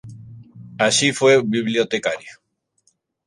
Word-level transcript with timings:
Allí 0.79 1.11
fue 1.13 1.43
bibliotecario. 1.43 2.31